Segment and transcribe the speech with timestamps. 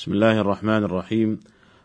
[0.00, 1.40] بسم الله الرحمن الرحيم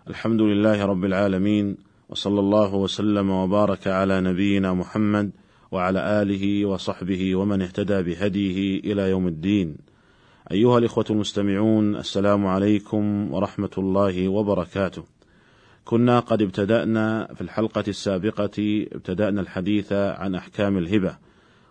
[0.07, 1.77] الحمد لله رب العالمين
[2.09, 5.31] وصلى الله وسلم وبارك على نبينا محمد
[5.71, 9.77] وعلى اله وصحبه ومن اهتدى بهديه إلى يوم الدين
[10.51, 15.03] ايها الاخوه المستمعون السلام عليكم ورحمه الله وبركاته
[15.85, 21.17] كنا قد ابتدانا في الحلقة السابقه ابتدانا الحديث عن احكام الهبه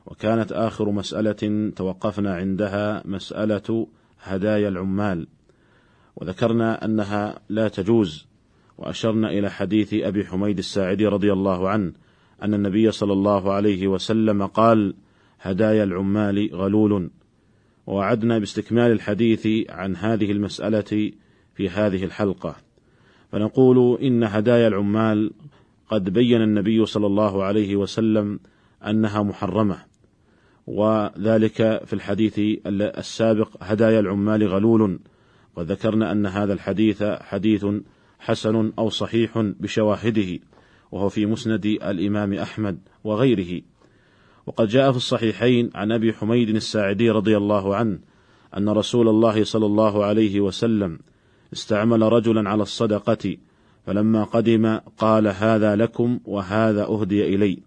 [0.07, 3.87] وكانت اخر مساله توقفنا عندها مساله
[4.23, 5.27] هدايا العمال
[6.17, 8.27] وذكرنا أنها لا تجوز
[8.79, 11.93] وأشرنا إلى حديث أبي حميد الساعدي رضي الله عنه
[12.43, 14.95] أن النبي صلى الله عليه وسلم قال
[15.41, 17.11] هدايا العمال غلول
[17.87, 21.12] ووعدنا باستكمال الحديث عن هذه المسألة
[21.55, 22.57] في هذه الحلقة.
[23.33, 25.33] فنقول إن هدايا العمال
[25.88, 28.41] قد بين النبي صلى الله عليه وسلم
[28.87, 29.79] أنها محرمة.
[30.66, 34.99] وذلك في الحديث السابق هدايا العمال غلول
[35.57, 37.67] وذكرنا أن هذا الحديث حديث
[38.19, 40.38] حسن أو صحيح بشواهده
[40.93, 43.63] وهو في مسند الإمام أحمد وغيره.
[44.46, 47.99] وقد جاء في الصحيحين عن أبي حميد الساعدي رضي الله عنه
[48.57, 50.99] أن رسول الله صلى الله عليه وسلم
[51.52, 53.37] استعمل رجلا على الصدقة
[53.87, 57.59] فلما قدم قال هذا لكم وهذا أهدي إلي.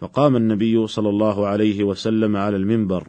[0.00, 3.08] فقام النبي صلى الله عليه وسلم على المنبر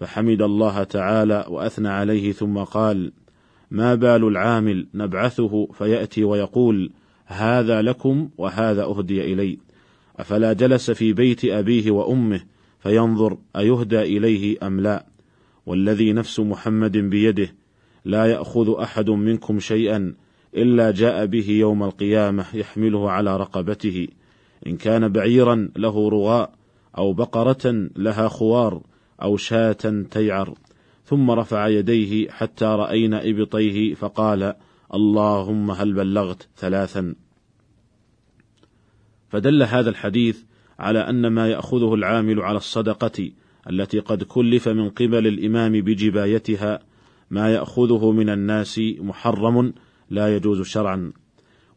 [0.00, 3.12] فحمد الله تعالى وأثنى عليه ثم قال
[3.72, 6.90] ما بال العامل نبعثه فيأتي ويقول
[7.26, 9.58] هذا لكم وهذا أهدي إلي.
[10.18, 12.40] أفلا جلس في بيت أبيه وأمه
[12.80, 15.06] فينظر أيهدى إليه أم لا؟
[15.66, 17.54] والذي نفس محمد بيده
[18.04, 20.14] لا يأخذ أحد منكم شيئا
[20.56, 24.08] إلا جاء به يوم القيامة يحمله على رقبته.
[24.66, 26.52] إن كان بعيرا له رغاء
[26.98, 28.82] أو بقرة لها خوار
[29.22, 30.54] أو شاة تيعر.
[31.04, 34.54] ثم رفع يديه حتى رأينا إبطيه فقال
[34.94, 37.14] اللهم هل بلغت ثلاثا؟
[39.28, 40.42] فدل هذا الحديث
[40.78, 43.30] على أن ما يأخذه العامل على الصدقة
[43.70, 46.80] التي قد كلف من قبل الإمام بجبايتها
[47.30, 49.74] ما يأخذه من الناس محرم
[50.10, 51.12] لا يجوز شرعا.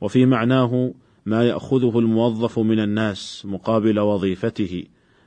[0.01, 0.93] وفي معناه
[1.25, 4.83] ما يأخذه الموظف من الناس مقابل وظيفته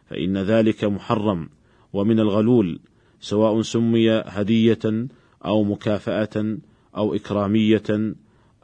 [0.06, 1.48] فإن ذلك محرم
[1.92, 2.80] ومن الغلول
[3.20, 5.06] سواء سمي هدية
[5.44, 6.56] أو مكافأة
[6.96, 8.14] أو إكرامية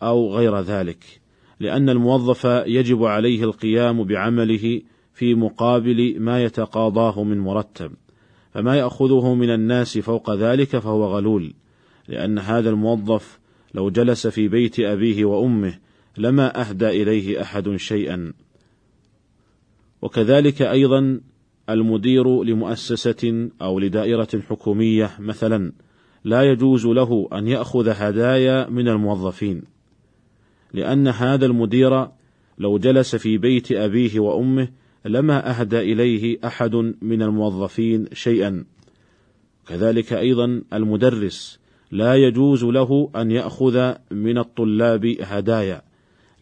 [0.03, 1.21] أو غير ذلك،
[1.61, 4.81] لأن الموظف يجب عليه القيام بعمله
[5.15, 7.93] في مقابل ما يتقاضاه من مرتب،
[8.55, 11.55] فما يأخذه من الناس فوق ذلك فهو غلول،
[12.09, 13.39] لأن هذا الموظف
[13.75, 15.79] لو جلس في بيت أبيه وأمه
[16.17, 18.33] لما أهدى إليه أحد شيئا.
[20.03, 21.21] وكذلك أيضا
[21.71, 25.73] المدير لمؤسسة أو لدائرة حكومية مثلا
[26.25, 29.63] لا يجوز له أن يأخذ هدايا من الموظفين،
[30.73, 32.09] لأن هذا المدير
[32.59, 34.69] لو جلس في بيت أبيه وأمه
[35.05, 38.65] لما أهدى إليه أحد من الموظفين شيئا.
[39.67, 41.61] كذلك أيضا المدرس
[41.91, 45.83] لا يجوز له أن يأخذ من الطلاب هدايا،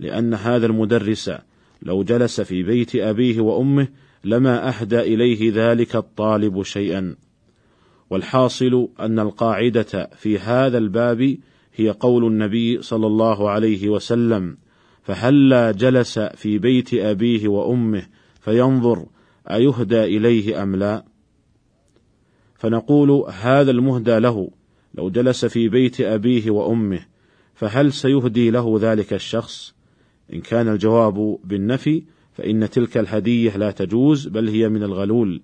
[0.01, 1.31] لأن هذا المدرس
[1.83, 3.89] لو جلس في بيت أبيه وأمه
[4.25, 7.17] لما أهدى إليه ذلك الطالب شيئا.
[8.11, 11.37] والحاصل أن القاعدة في هذا الباب
[11.75, 14.57] هي قول النبي صلى الله عليه وسلم
[15.03, 18.07] فهلا جلس في بيت أبيه وأمه
[18.41, 19.07] فينظر
[19.51, 21.05] أيهدى إليه أم لا.
[22.55, 24.51] فنقول هذا المهدى له
[24.95, 27.07] لو جلس في بيت أبيه وأمه
[27.55, 29.75] فهل سيهدي له ذلك الشخص؟
[30.33, 35.43] إن كان الجواب بالنفي فإن تلك الهدية لا تجوز بل هي من الغلول،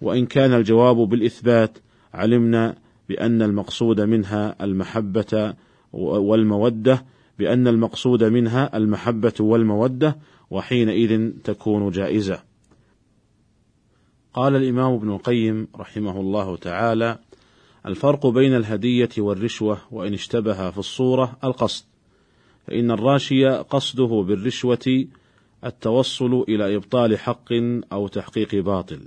[0.00, 1.78] وإن كان الجواب بالإثبات
[2.14, 2.76] علمنا
[3.08, 5.54] بأن المقصود منها المحبة
[5.92, 7.04] والمودة
[7.38, 10.18] بأن المقصود منها المحبة والمودة
[10.50, 12.42] وحينئذ تكون جائزة.
[14.34, 17.18] قال الإمام ابن القيم رحمه الله تعالى:
[17.86, 21.84] الفرق بين الهدية والرشوة وإن اشتبه في الصورة القصد،
[22.66, 25.06] فإن الراشي قصده بالرشوة
[25.64, 27.52] التوصل إلى إبطال حق
[27.92, 29.00] أو تحقيق باطل.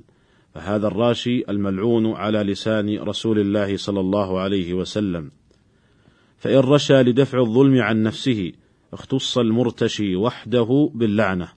[0.53, 5.31] فهذا الراشي الملعون على لسان رسول الله صلى الله عليه وسلم.
[6.37, 8.51] فإن رشى لدفع الظلم عن نفسه
[8.93, 11.49] اختص المرتشي وحده باللعنة.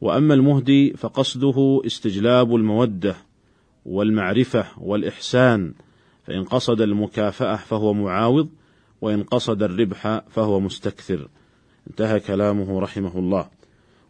[0.00, 3.16] وأما المهدي فقصده استجلاب المودة
[3.86, 5.74] والمعرفة والإحسان.
[6.24, 8.48] فإن قصد المكافأة فهو معاوض
[9.00, 11.28] وإن قصد الربح فهو مستكثر.
[11.90, 13.59] انتهى كلامه رحمه الله.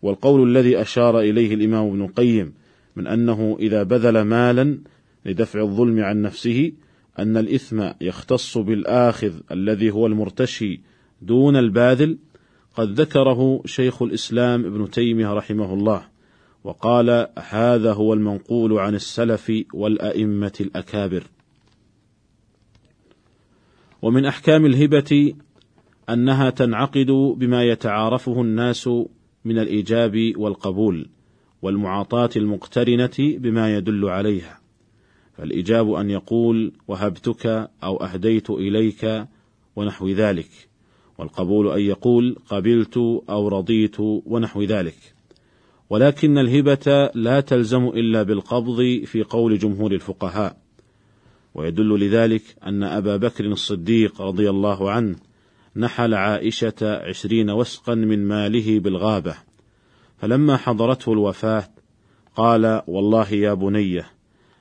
[0.03, 2.53] والقول الذي أشار إليه الإمام ابن القيم
[2.97, 4.79] من أنه إذا بذل مالا
[5.27, 6.73] لدفع الظلم عن نفسه
[7.19, 10.81] أن الإثم يختص بالآخذ الذي هو المرتشي
[11.23, 12.19] دون الباذل
[12.75, 16.03] قد ذكره شيخ الإسلام ابن تيمية رحمه الله
[16.65, 21.23] وقال هذا هو المنقول عن السلف والأئمة الأكابر
[24.03, 25.35] ومن أحكام الهبة
[26.11, 28.89] أنها تنعقد بما يتعارفه الناس
[29.45, 31.09] من الإيجاب والقبول
[31.63, 34.61] والمعاطاة المقترنة بما يدل عليها.
[35.33, 39.25] فالإجاب أن يقول وهبتك أو أهديت إليك
[39.77, 40.51] ونحو ذلك
[41.19, 42.97] والقبول أن يقول قبلت
[43.31, 45.15] أو رضيت ونحو ذلك.
[45.91, 50.57] ولكن الهبة لا تلزم إلا بالقبض في قول جمهور الفقهاء.
[51.55, 55.17] ويدل لذلك أن أبا بكر الصديق رضي الله عنه
[55.77, 59.35] نحل عائشة عشرين وسقا من ماله بالغابة.
[60.19, 61.69] فلما حضرته الوفاة
[62.37, 64.11] قال والله يا بنيه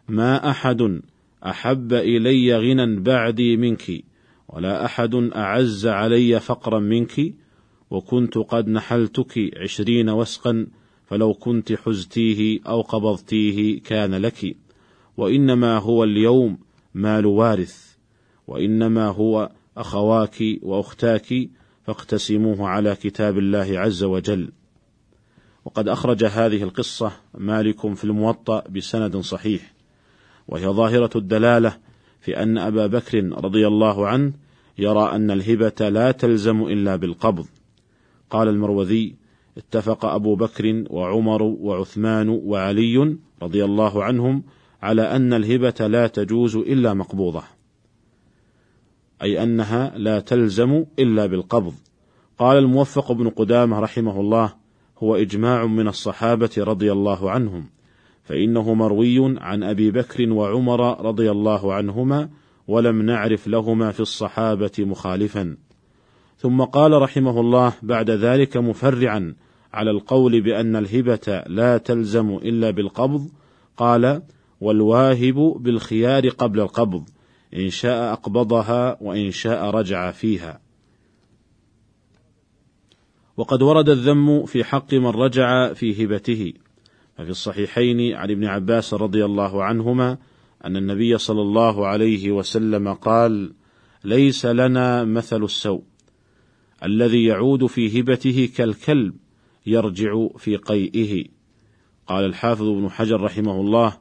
[0.07, 1.01] ما أحد
[1.45, 4.03] أحب إلي غنى بعدي منك
[4.49, 7.33] ولا أحد أعز علي فقرا منك
[7.91, 10.67] وكنت قد نحلتك عشرين وسقا
[11.05, 14.57] فلو كنت حزتيه أو قبضتيه كان لك.
[15.17, 16.57] وإنما هو اليوم
[16.93, 17.95] مال وارث
[18.47, 21.49] وإنما هو اخواك واختاك
[21.83, 24.51] فاقتسموه على كتاب الله عز وجل
[25.65, 29.73] وقد أخرج هذه القصة مالك في الموطأ بسند صحيح
[30.47, 31.77] وهي ظاهرة الدلالة
[32.21, 34.33] في أن أبا بكر رضي الله عنه
[34.77, 37.45] يرى أن الهبة لا تلزم إلا بالقبض.
[38.29, 39.15] قال المروذي:
[39.57, 44.43] اتفق أبو بكر وعمر وعثمان وعلي رضي الله عنهم
[44.81, 47.58] على أن الهبة لا تجوز إلا مقبوضة.
[49.21, 51.73] أي أنها لا تلزم إلا بالقبض.
[52.39, 54.53] قال الموفق بن قدامة رحمه الله:
[54.97, 57.69] هو إجماع من الصحابة رضي الله عنهم.
[58.23, 62.29] فإنه مروي عن أبي بكر وعمر رضي الله عنهما
[62.67, 65.57] ولم نعرف لهما في الصحابة مخالفا.
[66.37, 69.35] ثم قال رحمه الله بعد ذلك مفرعا
[69.73, 73.29] على القول بأن الهبة لا تلزم إلا بالقبض
[73.77, 74.21] قال:
[74.61, 77.03] والواهب بالخيار قبل القبض
[77.53, 80.61] إن شاء أقبضها وإن شاء رجع فيها.
[83.37, 86.53] وقد ورد الذم في حق من رجع في هبته
[87.17, 90.17] ففي الصحيحين عن ابن عباس رضي الله عنهما
[90.65, 93.53] أن النبي صلى الله عليه وسلم قال:
[94.03, 95.83] ليس لنا مثل السوء
[96.83, 99.15] الذي يعود في هبته كالكلب
[99.65, 101.25] يرجع في قيئه.
[102.07, 103.97] قال الحافظ ابن حجر رحمه الله: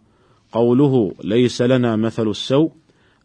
[0.52, 2.72] قوله ليس لنا مثل السوء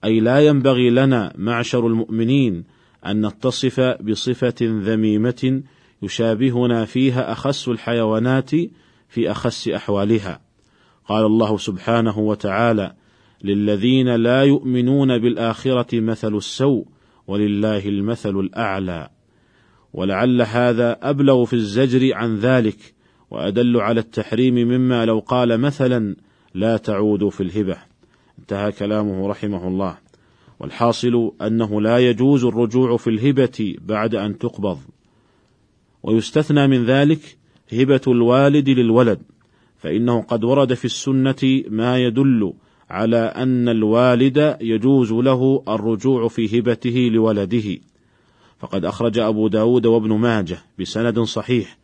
[0.03, 2.63] أي لا ينبغي لنا معشر المؤمنين
[3.05, 5.63] أن نتصف بصفة ذميمة
[6.01, 8.51] يشابهنا فيها أخس الحيوانات
[9.09, 10.41] في أخس أحوالها.
[11.07, 12.93] قال الله سبحانه وتعالى
[13.43, 16.85] للذين لا يؤمنون بالآخرة مثل السوء
[17.27, 19.09] ولله المثل الأعلى.
[19.93, 22.93] ولعل هذا أبلغ في الزجر عن ذلك
[23.31, 26.15] وأدل على التحريم مما لو قال مثلا
[26.53, 27.92] لا تعود في الهبة.
[28.39, 29.97] انتهى كلامه رحمه الله.
[30.59, 34.79] والحاصل أنه لا يجوز الرجوع في الهبة بعد أن تقبض.
[36.03, 37.37] ويستثنى من ذلك
[37.73, 39.21] هبة الوالد للولد
[39.77, 42.53] فإنه قد ورد في السنة ما يدل
[42.89, 47.77] على أن الوالد يجوز له الرجوع في هبته لولده.
[48.59, 51.77] فقد أخرج أبو داود وابن ماجه بسند صحيح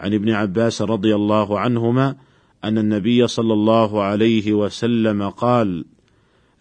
[0.00, 2.16] عن ابن عباس رضي الله عنهما
[2.64, 5.84] أن النبي صلى الله عليه وسلم قال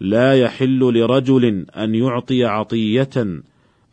[0.04, 3.44] لا يحل لرجل أن يعطي عطية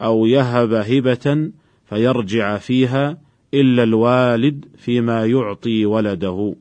[0.03, 1.51] أو يهب هبة
[1.85, 3.19] فيرجع فيها
[3.55, 6.55] إلا الوالد فيما يعطي ولده.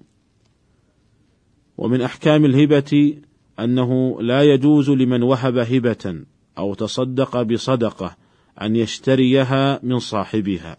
[1.77, 3.17] ومن أحكام الهبة
[3.59, 6.23] أنه لا يجوز لمن وهب هبة
[6.57, 8.15] أو تصدق بصدقة
[8.61, 10.77] أن يشتريها من صاحبها.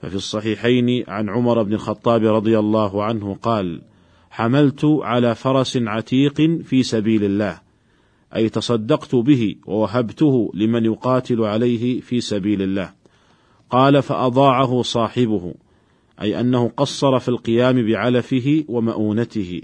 [0.00, 3.82] ففي الصحيحين عن عمر بن الخطاب رضي الله عنه قال
[4.30, 7.71] حملت على فرس عتيق في سبيل الله
[8.36, 12.92] أي تصدقت به ووهبته لمن يقاتل عليه في سبيل الله.
[13.70, 15.54] قال فأضاعه صاحبه
[16.20, 19.62] أي أنه قصر في القيام بعلفه ومؤونته.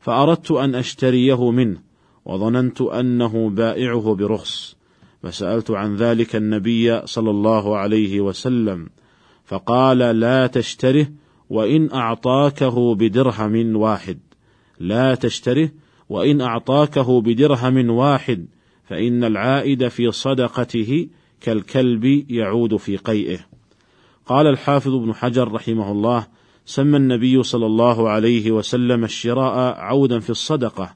[0.00, 1.78] فأردت أن أشتريه منه
[2.24, 4.76] وظننت أنه بائعه برخص.
[5.22, 8.88] فسألت عن ذلك النبي صلى الله عليه وسلم
[9.44, 11.08] فقال لا تشتره
[11.50, 14.18] وإن أعطاكه بدرهم واحد.
[14.80, 15.70] لا تشتره
[16.08, 18.46] وإن أعطاكه بدرهم واحد
[18.84, 21.08] فإن العائد في صدقته
[21.40, 23.38] كالكلب يعود في قيئه.
[24.26, 26.26] قال الحافظ ابن حجر رحمه الله
[26.66, 30.94] سمى النبي صلى الله عليه وسلم الشراء عودا في الصدقة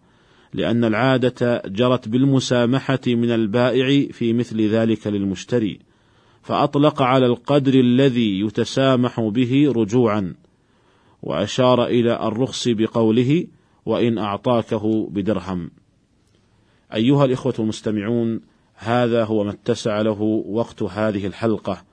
[0.54, 5.78] لأن العادة جرت بالمسامحة من البائع في مثل ذلك للمشتري
[6.42, 10.34] فأطلق على القدر الذي يتسامح به رجوعا.
[11.22, 13.46] وأشار إلى الرخص بقوله
[13.88, 15.70] وإن أعطاكه بدرهم.
[16.94, 18.40] أيها الإخوة المستمعون
[18.74, 21.84] هذا هو ما اتسع له وقت هذه الحلقة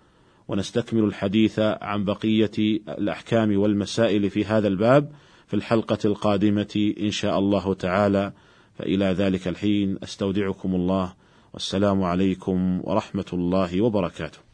[0.48, 2.52] ونستكمل الحديث عن بقية
[2.90, 5.12] الأحكام والمسائل في هذا الباب
[5.48, 8.34] في الحلقة القادمة إن شاء الله تعالى.
[8.74, 11.14] فإلى ذلك الحين أستودعكم الله
[11.54, 14.45] والسلام عليكم ورحمة الله وبركاته.